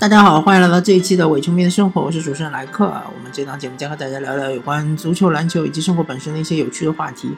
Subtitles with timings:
[0.00, 2.86] 大家好，欢迎来到这一期的伪球迷的生活，我是主持人莱克。
[2.86, 7.36] 我们这档节目将和大家聊聊有关足球、篮球以及生活本身的一些有趣的话题。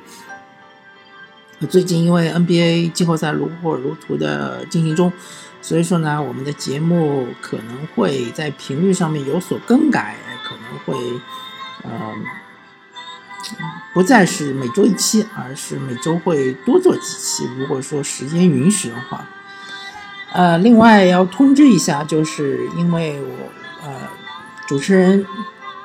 [1.68, 5.12] 最近因为 NBA 季后赛如火如荼的进行中，
[5.60, 10.94] 所以说呢，我们的节目可能会在频率上面有所更改，可能会
[11.82, 12.14] 呃
[13.92, 17.44] 不再是每周一期，而是每周会多做几期。
[17.58, 19.26] 如果说时间允许的话。
[20.34, 23.92] 呃，另外要通知一下，就是因为我呃，
[24.66, 25.26] 主持人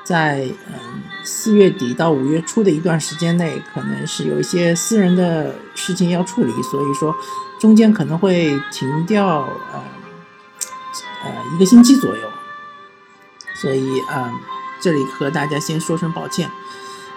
[0.04, 7.14] 在嗯四月底到五月初的一段时间内，可能是有一些私人的事情要处理，所以说
[7.60, 9.40] 中间可能会停掉
[9.72, 9.82] 呃
[11.24, 12.30] 呃一个星期左右，
[13.54, 14.32] 所以呃，
[14.80, 16.50] 这里和大家先说声抱歉。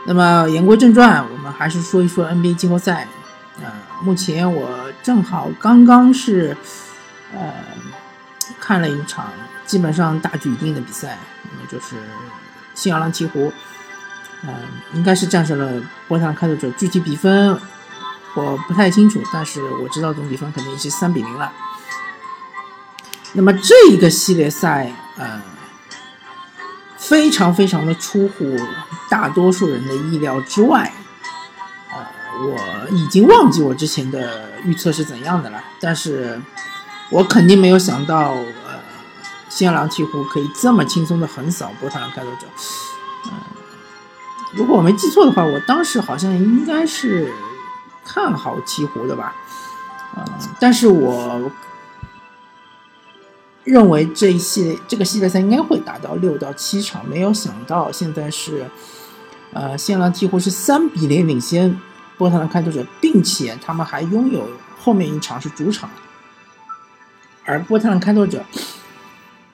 [0.05, 3.07] 那么言归正传，我们还是说一说 NBA 季后赛。
[3.61, 3.71] 呃，
[4.03, 4.67] 目前我
[5.01, 6.57] 正好刚刚是。
[7.33, 7.53] 呃，
[8.59, 9.31] 看了一场
[9.65, 11.95] 基本上大局已定的比赛，那么就是
[12.75, 13.49] 新奥尔良鹈鹕，
[14.43, 14.53] 嗯，
[14.93, 16.69] 应该是战胜了波特兰开拓者。
[16.71, 17.57] 具体比分
[18.35, 21.53] 我不太清楚，但是我知道总比分肯定是三比零了。
[23.31, 25.41] 那么这一个系列赛，呃，
[26.97, 28.57] 非常非常的出乎
[29.09, 30.91] 大多数人的意料之外。
[31.93, 32.05] 呃，
[32.45, 36.41] 我已经忘记我之前的预测是怎样的了，但是。
[37.11, 38.79] 我肯定没有想到，呃，
[39.49, 42.47] 新奥尔良鹈鹕可以这么轻松的横扫波特兰开拓者。
[43.25, 43.31] 嗯，
[44.53, 47.33] 如果我没记错的话，我当时好像应该是
[48.05, 49.35] 看好鹈鹕的吧。
[50.15, 50.25] 嗯，
[50.57, 51.51] 但是我
[53.65, 58.65] 认为这一系列这个系列赛应该会打到六到七场，没有想到现在是，
[59.51, 61.77] 呃，新奥尔良鹈鹕是三比零领先
[62.17, 64.47] 波特兰开拓者，并且他们还拥有
[64.79, 65.89] 后面一场是主场。
[67.51, 68.43] 而波特兰开拓者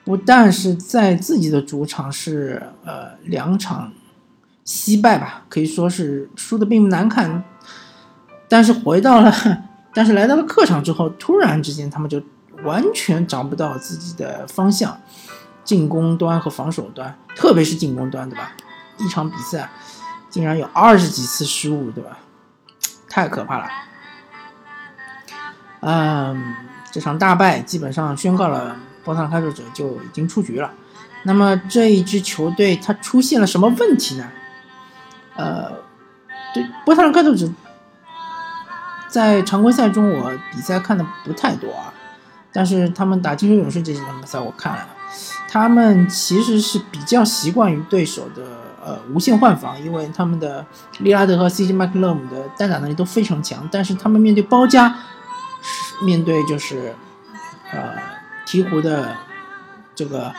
[0.04, 3.92] 不但是在自己的主场是呃两场
[4.64, 7.42] 惜败吧，可以说是输的并不难看，
[8.48, 9.34] 但是回到了，
[9.92, 12.22] 但是来到了客场之后，突然之间他们就
[12.62, 14.98] 完全找不到自己的方向，
[15.64, 18.52] 进攻端和防守端，特别是进攻端，对吧？
[18.98, 19.68] 一场比赛
[20.30, 22.18] 竟然有二十几次失误，对吧？
[23.10, 23.68] 太可怕了，
[25.80, 26.54] 嗯。
[26.98, 30.68] 这场大败基本上宣告了波特兰开拓者就已经出局了。
[31.22, 34.28] 那么这一支球队它出现了什么问题呢？
[35.36, 35.70] 呃，
[36.52, 37.48] 对波特兰开拓者
[39.08, 41.94] 在常规赛中我比赛看的不太多啊，
[42.52, 44.88] 但是他们打金州勇士这几场比赛我看了，
[45.48, 48.42] 他们其实是比较习惯于对手的
[48.84, 50.66] 呃无限换防，因为他们的
[50.98, 54.92] 利拉德和 CJ 麦克勒姆的单打能力都非常强，但是他们面对包夹。
[56.00, 56.94] 面对就是，
[57.72, 57.94] 呃，
[58.46, 59.16] 鹈鹕的
[59.94, 60.32] 这个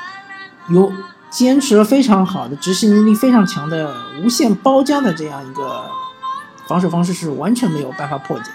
[0.69, 0.91] 有
[1.29, 5.83] 坚持非常好的执行能力非常强的无限包夹的这样一个
[6.67, 8.49] 防守方式是完全没有办法破解，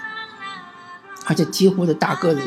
[1.25, 2.41] 而且鹈鹕的大个子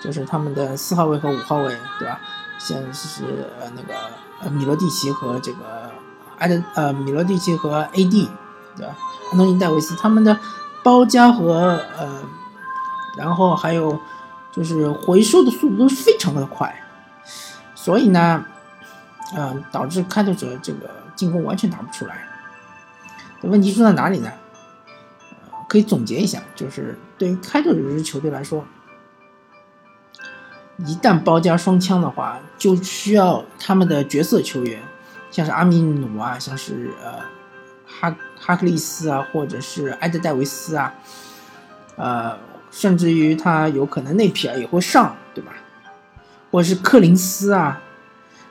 [0.00, 2.18] 就是他们的四号位和五号位，对吧？
[2.58, 3.24] 像是
[3.60, 3.94] 呃那个
[4.40, 5.90] 呃米罗蒂奇和这个
[6.38, 8.28] 埃德呃米罗蒂奇和 AD，
[8.76, 8.96] 对吧？
[9.30, 10.38] 安东尼戴维斯他们的
[10.82, 12.22] 包夹和呃。
[13.16, 14.00] 然后还有，
[14.50, 16.74] 就是回收的速度都是非常的快，
[17.74, 18.44] 所以呢，
[19.36, 22.26] 嗯，导致开拓者这个进攻完全打不出来。
[23.42, 24.32] 问题出在哪里呢？
[25.68, 28.64] 可以总结一下，就是对于开拓者这支球队来说，
[30.78, 34.82] 一旦包夹双枪的话，就需要他们的角色球员，
[35.30, 37.18] 像是阿米努啊，像是呃
[37.86, 40.94] 哈哈克利斯啊，或者是埃德戴维斯啊，
[41.96, 42.51] 呃。
[42.72, 45.52] 甚至于他有可能内皮尔也会上，对吧？
[46.50, 47.80] 或者是克林斯啊，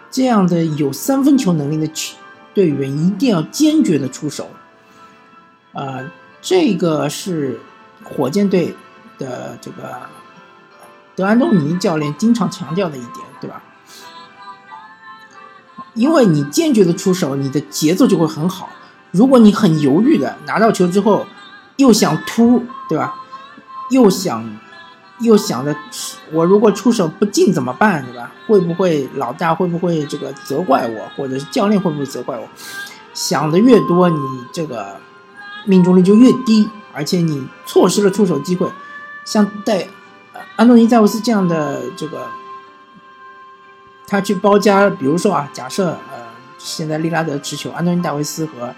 [0.10, 1.92] 这样的有三分球能力的
[2.54, 4.50] 队员一定要坚决的出手。
[5.74, 6.00] 啊，
[6.42, 7.60] 这个是
[8.04, 8.76] 火箭队
[9.18, 10.00] 的这个
[11.16, 13.62] 德安东尼教练经常强调的一点，对吧？
[15.94, 18.70] 因为你坚决的出手，你的节奏就会很好。
[19.12, 21.26] 如果你很犹豫的拿到球之后
[21.76, 23.16] 又想突，对吧？
[23.92, 24.58] 又想，
[25.20, 25.76] 又想着，
[26.32, 28.32] 我如果出手不进怎么办，对吧？
[28.48, 32.48] 会不会老大会不会这个责怪我，或者是教练会不会责怪我？
[33.14, 34.18] 想的越多，你
[34.54, 34.96] 这个
[35.66, 38.68] 命中率就越低，而且你错失了出手机会。
[39.26, 39.88] 像戴
[40.56, 42.26] 安东尼戴维斯这样的这个，
[44.08, 46.26] 他去包夹，比如说啊，假设呃，
[46.58, 48.74] 现在利拉德持球，安东尼戴维斯和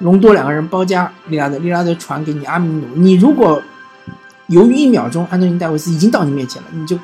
[0.00, 3.62] 隆多两个人包夹利拉德，利拉德传给你阿米努，你如果
[4.50, 6.98] 犹豫一秒钟，安东尼戴维斯已经到你面前了，你就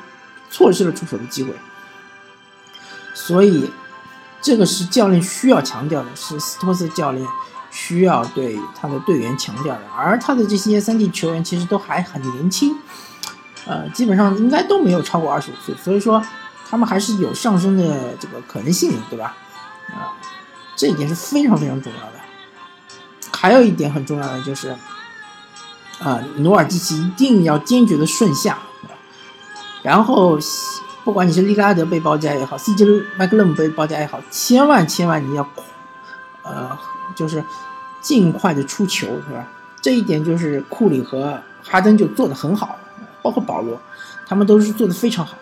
[0.51, 1.53] 错失了出手的机会。
[3.13, 3.71] 所以
[4.41, 7.25] 这个是教练需要强调的，是斯托斯教练
[7.71, 9.81] 需要对他的队员强调的。
[9.95, 12.75] 而他的这些三 D 球员其实都还很年轻，
[13.65, 16.21] 呃，基本上应该都没有超过二十五岁，所以说
[16.69, 19.37] 他们还是有上升的这个可能性的，对吧？
[19.87, 20.11] 啊，
[20.75, 22.19] 这一点是非常非常重要的。
[23.31, 24.75] 还有一点很重要的就是，
[25.99, 28.59] 啊，努尔基奇一定要坚决的顺下，
[29.81, 30.37] 然后
[31.03, 35.49] 不管你是利拉德被包夹也好，CJ 麦克勒姆被包夹也好，千万千万你要，
[36.43, 36.77] 呃，
[37.15, 37.43] 就是
[38.01, 39.47] 尽快的出球，是吧？
[39.81, 42.77] 这一点就是库里和哈登就做的很好，
[43.21, 43.79] 包括保罗，
[44.27, 45.35] 他们都是做的非常好。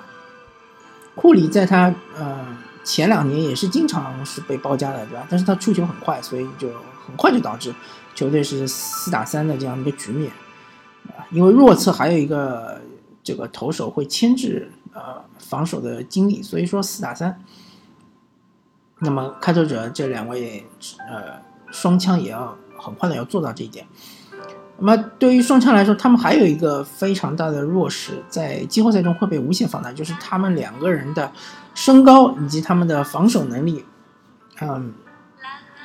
[1.15, 2.45] 库里在他呃
[2.83, 5.25] 前两年也是经常是被包夹的，对吧？
[5.29, 6.69] 但是他出球很快，所以就。
[7.07, 7.71] 很快就导致
[8.15, 10.31] 球队是四打三的这样一个局面，
[11.31, 12.81] 因为弱侧还有一个
[13.23, 17.41] 这个投手会牵制呃防守的精力，所以说四打三。
[18.99, 20.65] 那么开拓者这两位
[21.09, 21.41] 呃
[21.71, 23.85] 双枪也要很快的要做到这一点。
[24.77, 31.31] 那么对于双枪来说，他们还有一个非常大的弱势，在季后赛中会被无限放大，就是他们两个人的
[31.73, 33.85] 身高以及他们的防守能力，
[34.61, 34.93] 嗯。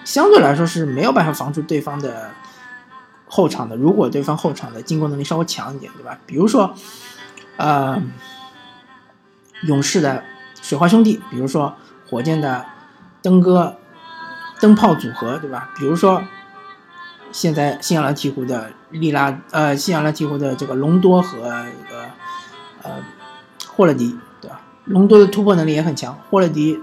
[0.03, 2.31] 相对来说是没有办法防住对方的
[3.31, 3.75] 后场的。
[3.77, 6.19] 如果对方后场的进攻能力稍微强一点，对吧？
[6.27, 6.75] 比如说，
[7.57, 8.03] 呃，
[9.63, 10.23] 勇士的
[10.61, 11.75] 水花兄弟，比如说
[12.09, 12.67] 火箭的
[13.23, 13.77] 登哥
[14.61, 15.71] 灯泡组合，对吧？
[15.79, 16.23] 比如说
[17.33, 22.05] 现在新奥兰鹈鹕的利拉，呃，新奥兰鹈鹕的这个隆多和一个
[22.83, 22.97] 呃
[23.67, 24.61] 霍勒迪，对吧？
[24.85, 26.79] 隆多的突破能力也很强，霍勒迪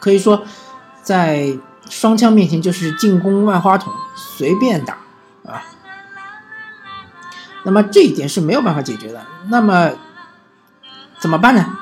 [0.00, 0.42] 可以说
[1.02, 1.58] 在。
[1.88, 4.98] 双枪面前就是进攻万花筒，随便打
[5.46, 5.62] 啊。
[7.64, 9.24] 那么这一点是没有办法解决的。
[9.48, 9.92] 那么
[11.18, 11.76] 怎么办呢？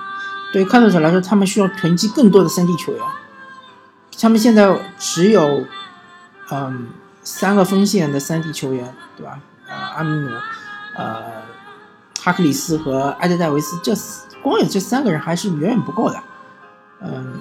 [0.53, 3.03] 对于开拓者来说，他们需要囤积更多的三 D 球员。
[4.21, 5.65] 他们现在只有
[6.51, 6.89] 嗯
[7.23, 9.39] 三个锋线的三 D 球员，对吧？
[9.69, 10.31] 呃，阿米努、
[10.97, 11.23] 呃，
[12.21, 13.95] 哈克里斯和埃德戴维斯，这
[14.43, 16.23] 光有这三个人还是远远不够的。
[17.01, 17.41] 嗯。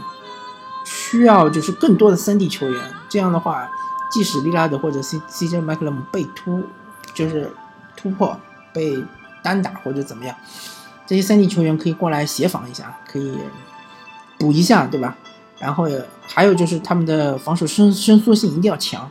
[0.90, 3.70] 需要就是更多的三 D 球员，这样的话，
[4.12, 6.64] 即使利拉德或者 C C J 麦克勒姆被突，
[7.14, 7.52] 就是
[7.96, 8.40] 突破
[8.74, 9.04] 被
[9.44, 10.36] 单打或者怎么样，
[11.06, 13.38] 这些三 D 球员可以过来协防一下，可以
[14.38, 15.16] 补一下，对吧？
[15.60, 15.88] 然后
[16.28, 19.10] 还有就是他们的防守伸伸缩性一定要强，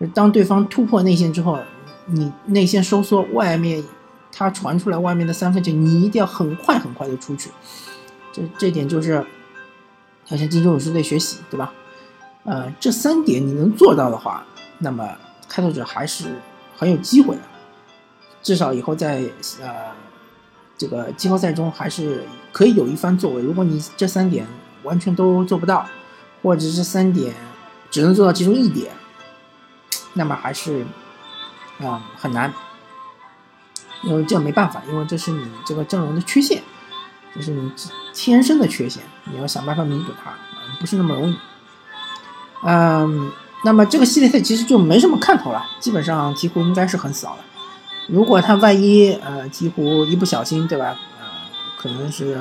[0.00, 1.58] 就当对方突破内线之后，
[2.06, 3.84] 你内线收缩，外面
[4.32, 7.50] 他传出来外面的三分球，你一定要很快很快的出去，
[8.32, 9.26] 这这点就是。
[10.28, 11.72] 要向金州勇士队学习，对吧？
[12.44, 14.44] 呃，这三点你能做到的话，
[14.78, 15.08] 那么
[15.48, 16.34] 开拓者还是
[16.76, 17.42] 很有机会的，
[18.42, 19.22] 至少以后在
[19.60, 19.92] 呃
[20.78, 23.42] 这个季后赛中还是可以有一番作为。
[23.42, 24.46] 如果你这三点
[24.82, 25.86] 完全都做不到，
[26.42, 27.34] 或者这三点
[27.90, 28.92] 只能做到其中一点，
[30.14, 30.86] 那么还是
[31.80, 32.52] 啊很难，
[34.02, 36.62] 因为这没办法，因为这是你这个阵容的缺陷。
[37.32, 37.70] 这是你
[38.12, 40.32] 天生的缺陷，你要想办法弥补它，
[40.80, 41.36] 不是那么容易。
[42.62, 43.30] 嗯，
[43.64, 47.38] 那么这个系列赛其实就没什么看头了，基本上几乎应该是很少了。
[48.08, 50.96] 如果他万一呃几乎一不小心，对吧？
[51.20, 51.26] 呃，
[51.78, 52.40] 可能是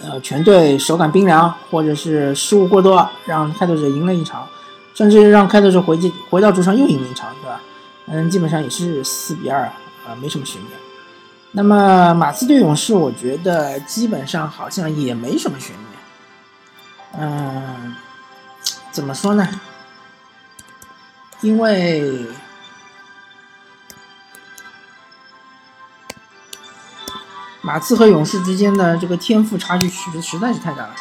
[0.00, 4.48] 呃全队手感冰凉，或者是失误过多，让开拓者赢了一场，
[4.94, 7.60] 甚至让开拓者回去回到主场又赢了一场，对吧？
[8.06, 10.72] 嗯，基本上也是四比二啊，没什么悬念。
[11.52, 15.89] 那么马刺对勇士，我觉得基本上好像也没什么悬念。
[17.18, 17.96] 嗯，
[18.92, 19.48] 怎么说呢？
[21.40, 22.26] 因为
[27.62, 30.94] 马刺和勇士之间的这个天赋差距实实在是太大了，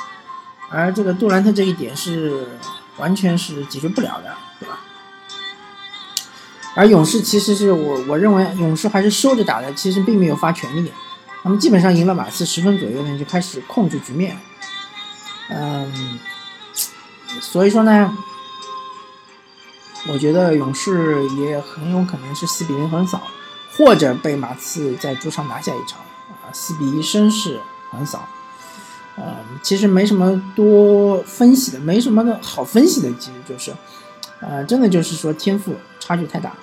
[0.70, 2.60] 而这个杜兰特这一点是
[2.98, 4.80] 完全是解决不了的，对吧？
[6.76, 10.92] 而勇士其实是我我认为勇士还是收着打的，其实并没有发全力。
[11.44, 14.40] 他们基本上赢了马刺十分左右呢，就开始控制局面。
[15.50, 16.20] 嗯，
[17.42, 18.16] 所以说呢，
[20.08, 23.22] 我觉得勇士也很有可能是四比零横扫，
[23.76, 27.60] 或者被马刺在主场拿下一场啊，四比一绅士
[27.92, 28.28] 横扫。
[29.18, 33.76] 嗯，其实没什么多分析的，没什么的好分析的，其实就是，
[34.40, 36.54] 呃，真的就是说天赋差距太大。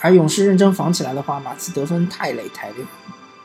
[0.00, 2.84] 而勇士认真防起来的话，马刺得分太累太累，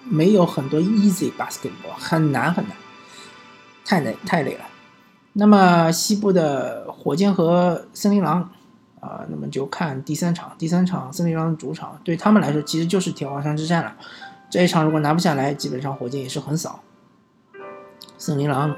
[0.09, 2.75] 没有很多 easy basketball，很难很难，
[3.85, 4.65] 太累太累了。
[5.33, 8.49] 那么西部的火箭和森林狼
[8.99, 13.95] 啊，那么就看第三场，第三场森林狼主场对他们来说其实就是铁王山之战了。
[14.49, 16.79] 这一场如果拿不下来，基本上火箭也是横扫。
[18.17, 18.75] 森林狼，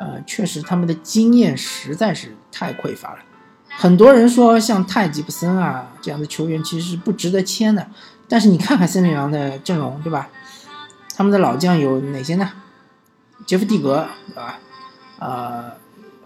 [0.00, 3.18] 呃，确实他们的经验实在是太匮乏了。
[3.68, 7.86] 很多人说像泰吉布森啊这样的球员其实是不值得签的，
[8.26, 10.30] 但是你看看森林狼的阵容，对吧？
[11.16, 12.52] 他们的老将有哪些呢？
[13.46, 14.58] 杰夫蒂格，对吧？
[15.18, 15.72] 呃，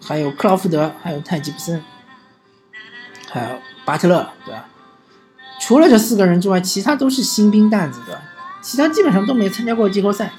[0.02, 1.84] 还有克劳福德，还有泰吉布森，
[3.30, 4.66] 还有巴特勒，对吧？
[5.60, 8.22] 除了这四个人之外，其他都是新兵蛋子，对吧？
[8.60, 10.32] 其他基本上都没参加过季后赛，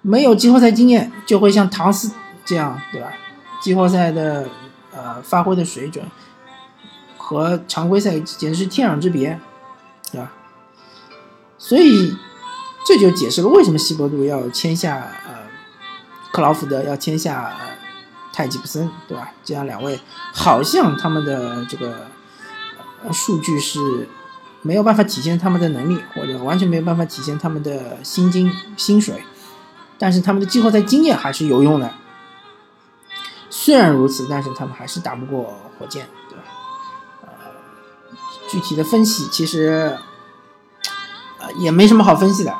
[0.00, 2.10] 没有季后赛经验，就会像唐斯
[2.46, 3.12] 这样，对吧？
[3.60, 4.48] 季后赛的
[4.92, 6.04] 呃发挥的水准
[7.18, 9.38] 和常规赛简直是天壤之别，
[10.10, 10.32] 对吧？
[11.58, 12.16] 所以
[12.86, 15.34] 这就解释了为什么西伯杜要签下呃
[16.32, 17.52] 克劳福德，要签下
[18.32, 19.32] 泰吉布森，对吧？
[19.44, 20.00] 这样两位
[20.32, 22.06] 好像他们的这个
[23.12, 24.08] 数据是。
[24.62, 29.22] 没有办法体现他们的能力，或者完全没有办法体现他们的薪金薪水，
[29.96, 31.92] 但是他们的季后赛经验还是有用的。
[33.48, 36.42] 虽然如此，但是他们还是打不过火箭，对吧？
[37.22, 37.28] 呃，
[38.50, 39.96] 具体的分析其实
[41.38, 42.52] 呃也没什么好分析的，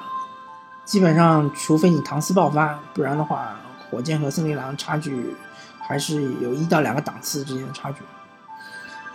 [0.87, 5.35] 基本上除非你唐斯爆发，不然的话，火箭和森林狼差距
[5.81, 7.99] 还是有一到两个档次之间的差距。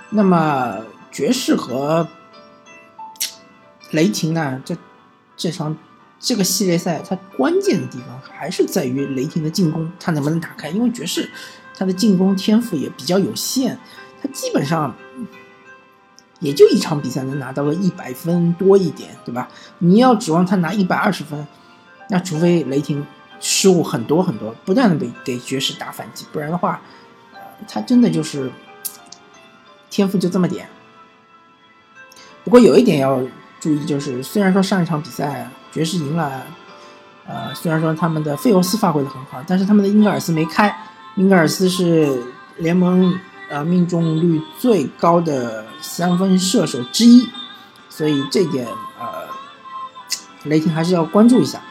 [0.09, 0.77] 那么
[1.09, 2.05] 爵士和
[3.91, 4.61] 雷霆呢？
[4.65, 4.75] 这
[5.37, 5.75] 这场
[6.19, 10.69] 这个系列赛，它关键的地方还是在于雷霆的进攻，它能不能打开？
[10.69, 11.31] 因为爵士
[11.73, 13.77] 他的进攻天赋也比较有限，
[14.21, 14.93] 他基本上
[16.39, 19.47] 也就一场比赛能拿到个一百分多一点，对吧？
[19.79, 21.47] 你要指望他拿一百二十分，
[22.11, 23.07] 那除非雷霆
[23.39, 26.79] 失误很多很多，不断的给给爵士打反击，不然的话，
[27.67, 28.51] 他真的就是
[29.89, 30.67] 天赋就这么点。
[32.43, 33.19] 不过有一点要。
[33.61, 36.43] 注意，就是虽然说上一场比赛爵士赢了，
[37.27, 40.75] 呃，虽然说他们的费欧斯发挥的很好，但是他们的英格尔斯没开。
[41.15, 42.23] 英格尔斯是
[42.57, 43.13] 联盟
[43.51, 47.29] 呃命中率最高的三分射手之一，
[47.87, 48.65] 所以这点
[48.99, 49.27] 呃，
[50.45, 51.61] 雷霆还是要关注一下，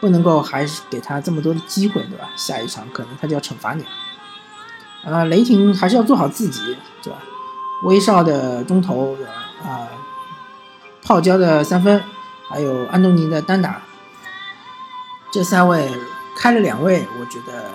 [0.00, 2.30] 不能够还是给他这么多的机会，对吧？
[2.36, 3.88] 下一场可能他就要惩罚你了。
[5.12, 7.18] 啊，雷霆还是要做好自己，对吧？
[7.84, 9.16] 威少的中投，
[9.62, 9.88] 啊。
[11.02, 12.00] 泡椒的三分，
[12.48, 13.82] 还有安东尼的单打，
[15.32, 15.90] 这三位
[16.36, 17.70] 开了两位，我觉得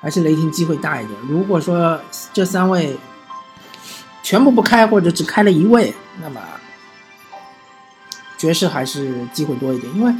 [0.00, 1.18] 还是雷霆机会大一点。
[1.26, 1.98] 如果说
[2.34, 2.96] 这三位
[4.22, 6.40] 全部不开，或者只开了一位，那么
[8.36, 9.92] 爵士还是机会多一点。
[9.96, 10.14] 因为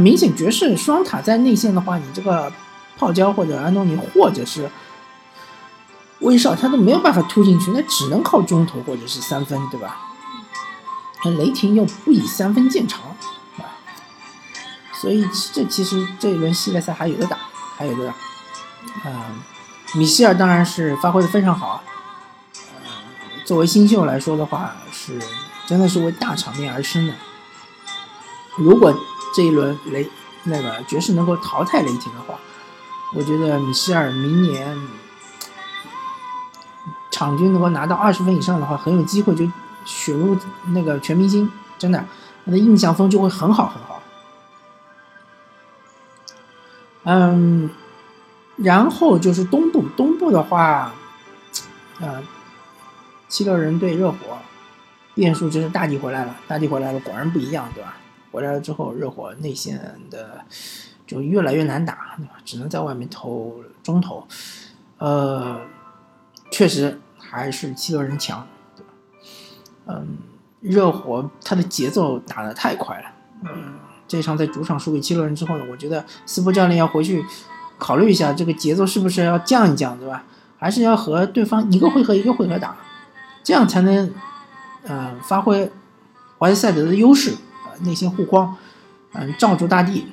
[0.00, 2.52] 明显，爵士双塔在内线的话，你这个
[2.96, 4.70] 泡椒或者安东尼，或者是
[6.20, 9.96] 威少，他都没有办法突进去，那只能靠中投或者是三分，对吧？
[11.24, 13.16] 那雷霆又不以三分见长，
[14.92, 17.38] 所以这其实这一轮系列赛还有的打，
[17.76, 19.10] 还有的打。
[19.10, 19.26] 啊，
[19.94, 21.82] 米歇尔当然是发挥的非常好，
[22.54, 22.90] 呃，
[23.44, 25.18] 作为新秀来说的话，是
[25.66, 27.14] 真的是为大场面而生的。
[28.56, 28.92] 如果
[29.34, 30.08] 这一轮雷
[30.44, 32.38] 那个爵士能够淘汰雷霆的话，
[33.14, 34.76] 我觉得米歇尔明年
[37.10, 39.48] 场均能够拿到二十分以上的话，很有机会就。
[39.84, 40.36] 选入
[40.74, 42.04] 那个全明星，真的，
[42.44, 44.02] 他的印象分就会很好很好。
[47.04, 47.70] 嗯，
[48.56, 50.92] 然后就是东部，东部的话，
[52.00, 52.22] 呃，
[53.28, 54.18] 七六人对热火，
[55.14, 57.96] 变数就是大帝回来了，大帝回来了，果然不一样，对吧？
[58.30, 59.80] 回来了之后，热火内线
[60.10, 60.44] 的
[61.06, 62.32] 就越来越难打，对吧？
[62.44, 64.26] 只能在外面投中投，
[64.98, 65.60] 呃，
[66.50, 68.46] 确实还是七六人强。
[69.86, 70.18] 嗯，
[70.60, 73.06] 热火他的节奏打得太快了。
[73.44, 73.74] 嗯，
[74.06, 77.24] 这场在主场输给七六人之后呢，我觉得斯波教练要回去
[77.78, 80.24] 考虑一下，这个节奏是不是要降一降，对吧？
[80.58, 82.76] 还是要和对方一个回合一个回合打，
[83.44, 84.12] 这样才能
[84.82, 85.70] 呃发挥
[86.38, 87.36] 怀斯赛德的优势，
[87.80, 88.56] 内线护框，
[89.12, 90.12] 嗯，罩住大地。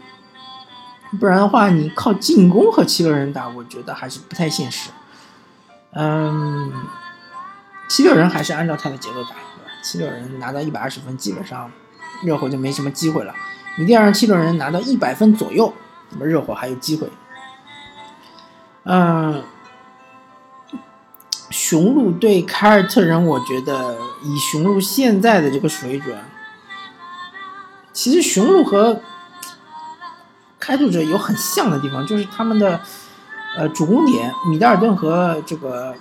[1.20, 4.90] 不然的话，你靠进攻和七六人打，我觉得还是不太现实。
[5.94, 6.72] 嗯，
[7.88, 9.30] 七六人还是按照他的节奏打。
[9.30, 11.72] 对吧七六人拿到一百二十分，基本上
[12.24, 13.34] 热火就没什么机会了。
[13.78, 15.74] 一定要让七六人拿到一百分左右，
[16.10, 17.10] 那么热火还有机会。
[18.84, 19.44] 嗯，
[21.50, 26.18] 雄鹿对凯尔特人，我觉得以雄鹿现在的这个水准，
[28.06, 29.02] 其实雄鹿和
[30.60, 32.80] 开拓者有很像的地方，就是他们的
[33.58, 35.96] 呃主攻点米德尔顿和这个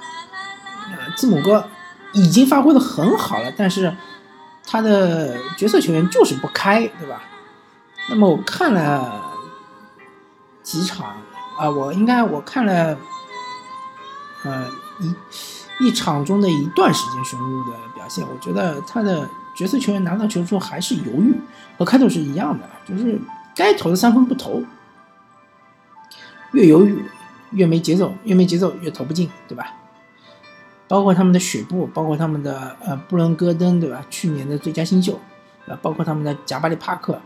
[0.91, 1.67] 呃字母哥。
[2.13, 3.97] 已经发挥的很好了，但是
[4.65, 7.23] 他的角色球员就是不开，对吧？
[8.11, 9.23] 那么我看了
[10.63, 11.17] 几场
[11.59, 12.99] 啊，我应该我看了，
[14.45, 14.69] 呃
[15.01, 21.35] 一一场中的一段时间雄鹿的表现，我觉得他的角色球员拿到球之后还是犹豫，
[21.79, 23.19] 和开头是一样的，就是
[23.55, 24.63] 该投的三分不投，
[26.53, 27.05] 越犹豫
[27.53, 29.75] 越没节奏，越没节奏越投不进，对吧？
[30.87, 34.05] 包括他们的雪布，包括他们的呃布伦戈登，对吧？
[34.11, 35.19] 去年的最佳新秀，
[35.67, 37.21] 啊，包括他们的贾巴里帕克，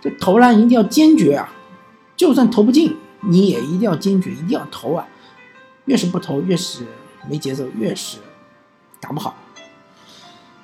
[0.00, 1.52] 这投篮一定要坚决啊！
[2.16, 5.06] 就算投不进，你也一定要坚决，一定要投啊！
[5.86, 6.84] 越是不投，越是
[7.28, 8.18] 没节奏，越是
[9.00, 9.34] 打不好。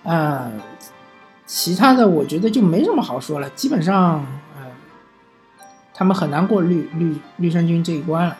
[0.04, 0.52] 啊，
[1.46, 4.26] 其他的我觉得就没什么好说了，基本上，
[4.58, 4.66] 嗯，
[5.94, 8.36] 他们很难过绿绿绿衫军这一关了。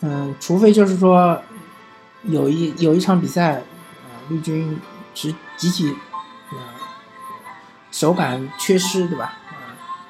[0.00, 1.42] 嗯，除非就是说。
[2.22, 4.80] 有一有一场比赛，呃，绿军
[5.14, 5.94] 是集体，
[6.50, 6.58] 呃，
[7.92, 9.34] 手感缺失，对吧？
[9.50, 9.56] 呃，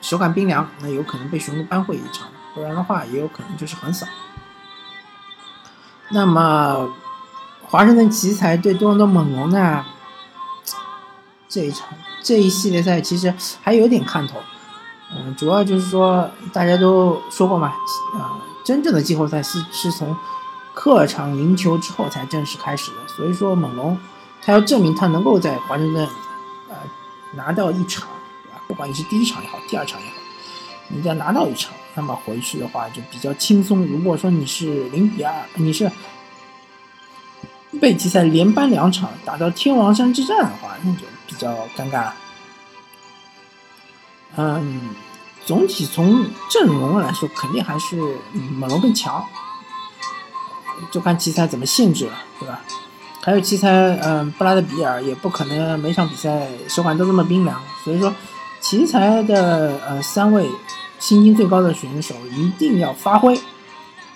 [0.00, 4.06] 手感冰凉，那有可能被雄鹿扳回一场，不然的话也有可能就是横扫。
[6.08, 6.88] 那么，
[7.66, 9.84] 华盛顿奇才对多伦多猛龙呢？
[11.56, 11.88] 这一场
[12.22, 13.32] 这一系列赛其实
[13.62, 14.38] 还有点看头，
[15.10, 17.68] 嗯，主要就是说大家都说过嘛，
[18.14, 20.14] 啊，真正的季后赛是是从。
[20.78, 23.98] 客场赢球之后才正式开始的，所以说猛龙
[24.42, 26.06] 他要证明他能够在华盛顿，
[26.68, 26.76] 呃，
[27.34, 28.06] 拿到一场，
[28.44, 28.60] 对吧？
[28.68, 30.16] 不管你是第一场也好，第二场也好，
[30.88, 33.86] 你只要拿到一场，那么回去的话就比较轻松。
[33.86, 35.90] 如果说你是零比二，你是
[37.80, 42.14] 被奇才连扳两场，打到天王山之战的话，那就比较尴尬了。
[44.36, 44.90] 嗯，
[45.44, 47.96] 总体从阵容来说，肯定还是
[48.32, 49.24] 猛龙更强。
[50.90, 52.60] 就看奇才怎么限制了，对吧？
[53.22, 53.70] 还有奇才，
[54.02, 58.14] 嗯，布拉德比尔也不可能每场比赛手感都这么冰凉，所以说
[58.60, 60.46] 奇才的呃三位
[60.98, 63.40] 薪金最高的选手一定要发挥，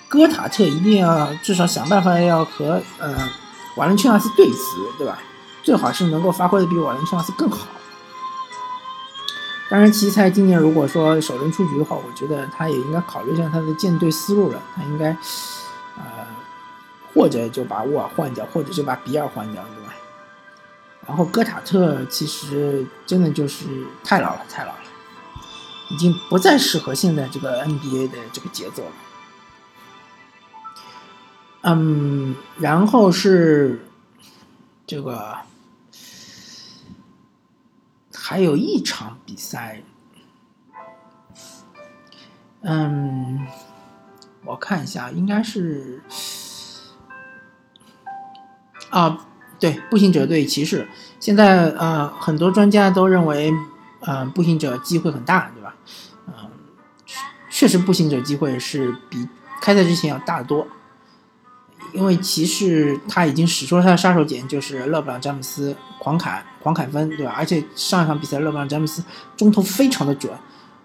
[0.07, 3.29] 戈塔特一定要至少想办法要和呃
[3.77, 5.19] 瓦伦丘纳斯对峙，对吧？
[5.63, 7.67] 最好是能够发挥的比瓦伦丘纳斯更好。
[9.69, 15.11] 当然，奇才今年如果说首轮出局的话，我觉得他也应该考虑一下他的建队思路了，他应该
[15.97, 16.27] 呃。
[17.13, 19.93] 或者就把沃尔换掉，或者就把比尔换掉，对吧？
[21.09, 23.67] 然后戈塔特其实真的就是
[24.05, 24.79] 太老了，太老了，
[25.89, 28.93] 已经不再适合现在这个 NBA 的这个节奏了。
[31.63, 33.85] 嗯，然后是
[34.87, 35.37] 这个
[38.15, 39.83] 还有一场比赛，
[42.63, 43.47] 嗯，
[44.45, 46.03] 我看一下，应该是。
[48.91, 49.25] 啊，
[49.61, 50.89] 对，步行者对骑士，
[51.21, 53.53] 现在呃，很多专家都认为，
[54.01, 55.77] 呃，步行者机会很大，对吧？
[56.27, 56.51] 嗯，
[57.49, 59.29] 确实，步行者机会是比
[59.61, 60.67] 开赛之前要大得多，
[61.93, 67.35] 因为骑士他已经使出了他的杀手锏，就是勒布朗詹姆斯狂砍狂砍分，对吧？
[67.37, 69.03] 而且上一场比赛勒布朗詹姆斯
[69.37, 70.33] 中投非常的准，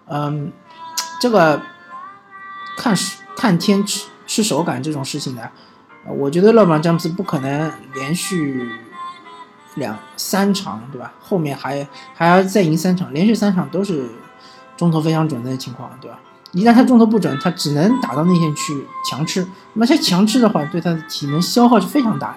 [0.06, 0.52] 嗯，
[1.20, 1.60] 这个
[2.76, 2.94] 看
[3.36, 5.42] 看天吃吃手感这种事情呢。
[6.08, 8.70] 我觉得勒布朗詹姆斯不可能连续
[9.74, 11.12] 两三场，对吧？
[11.20, 14.08] 后面还还要再赢三场，连续三场都是
[14.76, 16.20] 中投非常准的情况，对吧？
[16.56, 19.46] 一旦他中投不准，他只能打到内线去强吃。
[19.74, 22.36] 那么他强吃的话，对他的体能消耗是非常大。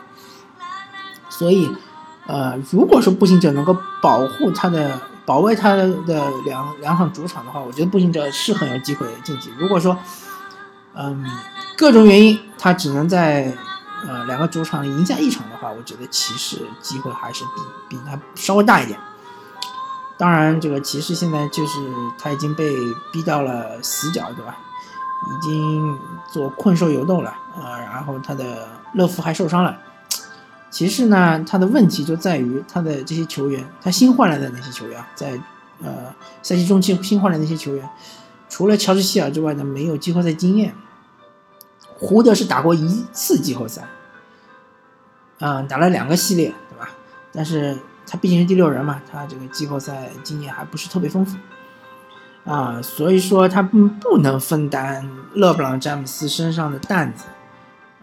[1.29, 1.69] 所以，
[2.27, 5.87] 呃，如果说步行者能够保护他的、保卫他的
[6.45, 9.49] 两两场主场的话，我觉得步行者是很有机会晋级。
[9.57, 9.97] 如果说，
[10.93, 11.25] 嗯。
[11.77, 13.55] 各种原因，他只能在
[14.05, 18.99] 呃两个主场赢下一场的话，我觉得骑士机会还是比比他稍微大一点。
[20.19, 21.79] 当然，这个骑士现在就是
[22.17, 22.75] 他已经被
[23.09, 24.57] 逼到了死角，对吧？
[25.31, 25.97] 已经
[26.29, 27.79] 做困兽犹斗了啊。
[27.79, 29.79] 然后他的乐福还受伤了。
[30.69, 35.39] 骑士呢，他的问题就在于他的这些球员，他新换来的那些球员，在
[35.81, 37.89] 呃赛季中期新换来的那些球员，
[38.49, 40.75] 除了乔治希尔之外呢，没有季后赛经验。
[41.97, 43.87] 胡德是打过一次季后赛，
[45.39, 46.89] 嗯，打了两个系列，对吧？
[47.31, 47.77] 但是
[48.09, 51.37] 他毕竟是第六人嘛，他这个季后赛经验还不是特别丰富，
[52.43, 57.25] 啊，所以说他不能分担勒布朗詹姆斯身上的担子，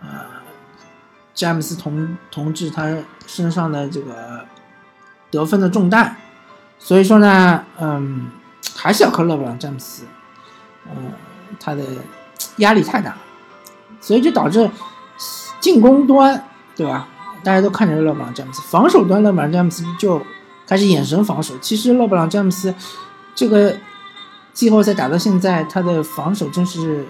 [0.00, 0.44] 啊，
[1.34, 4.44] 詹姆斯同同志他身上的这个
[5.30, 6.16] 得分的重担，
[6.78, 8.30] 所以说呢，嗯，
[8.76, 10.04] 还是要靠勒布朗詹姆斯，
[10.88, 11.12] 嗯，
[11.58, 11.82] 他的
[12.58, 13.16] 压力太大。
[13.98, 14.70] 所以就导致
[15.58, 16.44] 进攻端，
[16.76, 17.08] 对吧？
[17.42, 20.20] 大家都看着勒布朗詹姆斯，防守端勒布朗詹姆斯就
[20.66, 21.54] 开始眼神防守。
[21.58, 22.74] 其实勒布朗詹姆斯
[23.34, 23.76] 这个
[24.52, 27.06] 季后赛打到现在，他的防守真是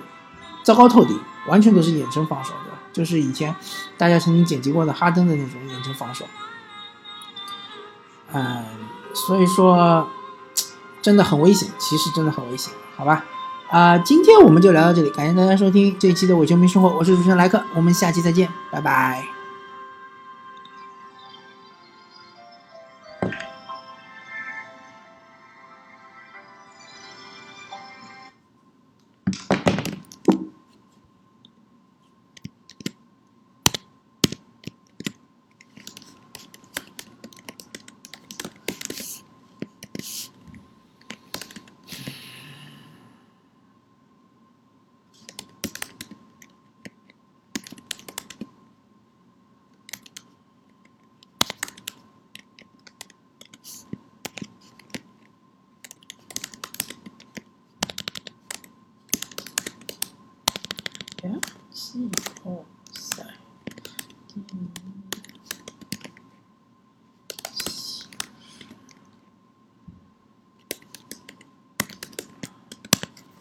[0.63, 3.55] 糟糕透顶，完全都是眼神防守的，就是以前
[3.97, 6.25] 大家曾经剪辑过的哈登的那种眼神防守。
[8.33, 8.65] 嗯，
[9.15, 10.09] 所以说
[11.01, 13.25] 真的很危险，其实真的很危险，好吧？
[13.71, 19.36] 啊，今天我们就聊到这里，感谢大家收听这一期的伪球迷生活，我是主持人莱克，我们下期再见，拜拜。